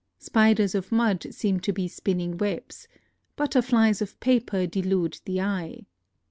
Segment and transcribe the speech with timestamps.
[0.17, 2.87] Spiders of mud seem to be spinning webs;
[3.35, 5.85] butterflies of paper delude the eye.